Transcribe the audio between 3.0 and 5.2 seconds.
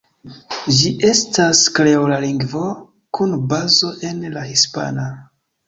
kun bazo en la hispana.